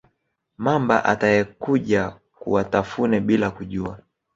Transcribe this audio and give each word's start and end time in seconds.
mamba 0.57 1.05
atayekuja 1.05 2.09
kuwatafune 2.35 3.19
bila 3.19 3.51
kujua 3.51 3.99